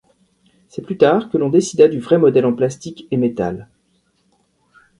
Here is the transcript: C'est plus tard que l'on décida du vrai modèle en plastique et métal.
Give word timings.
C'est 0.67 0.81
plus 0.81 0.97
tard 0.97 1.29
que 1.29 1.37
l'on 1.37 1.51
décida 1.51 1.87
du 1.87 1.99
vrai 1.99 2.17
modèle 2.17 2.47
en 2.47 2.53
plastique 2.53 3.07
et 3.11 3.17
métal. 3.17 3.67